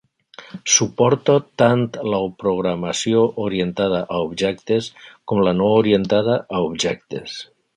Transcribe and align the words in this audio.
Suporta 0.75 1.33
tant 1.63 1.83
la 2.13 2.21
programació 2.39 3.21
orientada 3.43 4.01
a 4.17 4.23
objectes 4.31 4.89
com 5.33 5.43
la 5.49 5.55
no 5.61 5.69
orientada 5.83 6.43
a 6.61 6.65
objectes. 6.73 7.39